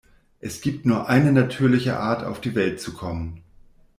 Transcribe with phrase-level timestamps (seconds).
[0.39, 3.43] Es gibt nur eine natürliche Art, auf die Welt zu kommen.